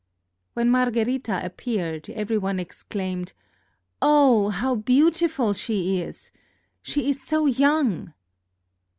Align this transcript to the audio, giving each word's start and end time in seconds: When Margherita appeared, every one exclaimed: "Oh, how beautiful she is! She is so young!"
When 0.55 0.71
Margherita 0.71 1.45
appeared, 1.45 2.09
every 2.09 2.35
one 2.39 2.57
exclaimed: 2.57 3.33
"Oh, 4.01 4.49
how 4.49 4.73
beautiful 4.73 5.53
she 5.53 5.99
is! 6.01 6.31
She 6.81 7.07
is 7.07 7.21
so 7.21 7.45
young!" 7.45 8.11